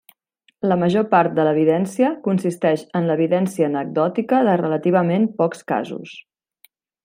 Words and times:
La 0.69 0.77
major 0.83 1.03
part 1.11 1.35
de 1.39 1.43
l'evidència 1.47 2.09
consisteix 2.29 2.85
en 3.01 3.11
l'evidència 3.11 3.69
anecdòtica 3.73 4.43
de 4.49 4.59
relativament 4.65 5.33
pocs 5.43 5.63
casos. 5.75 6.19